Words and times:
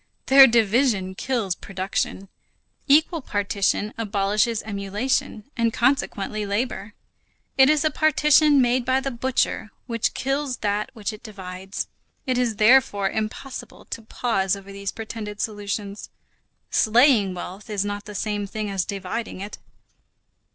Their 0.25 0.47
division 0.47 1.13
kills 1.13 1.53
production. 1.53 2.27
Equal 2.87 3.21
partition 3.21 3.93
abolishes 3.99 4.63
emulation; 4.63 5.43
and 5.55 5.71
consequently 5.71 6.43
labor. 6.43 6.95
It 7.55 7.69
is 7.69 7.85
a 7.85 7.91
partition 7.91 8.63
made 8.63 8.83
by 8.83 8.99
the 8.99 9.11
butcher, 9.11 9.69
which 9.85 10.15
kills 10.15 10.57
that 10.65 10.89
which 10.95 11.13
it 11.13 11.21
divides. 11.21 11.87
It 12.25 12.39
is 12.39 12.55
therefore 12.55 13.11
impossible 13.11 13.85
to 13.91 14.01
pause 14.01 14.55
over 14.55 14.71
these 14.71 14.91
pretended 14.91 15.39
solutions. 15.39 16.09
Slaying 16.71 17.35
wealth 17.35 17.69
is 17.69 17.85
not 17.85 18.05
the 18.05 18.15
same 18.15 18.47
thing 18.47 18.71
as 18.71 18.85
dividing 18.85 19.39
it. 19.39 19.59